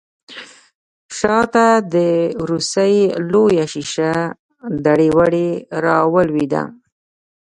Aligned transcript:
شا 1.17 1.39
ته 1.53 1.67
د 1.93 1.95
ورسۍ 2.43 2.95
لويه 3.31 3.65
شيشه 3.73 4.11
دړې 4.85 5.09
وړې 5.17 5.49
راولوېده. 5.83 6.63